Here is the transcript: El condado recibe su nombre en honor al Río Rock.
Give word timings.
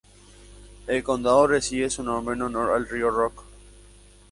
El 0.87 1.03
condado 1.03 1.45
recibe 1.45 1.87
su 1.91 2.01
nombre 2.01 2.33
en 2.35 2.41
honor 2.41 2.71
al 2.71 2.89
Río 2.89 3.11
Rock. 3.11 3.43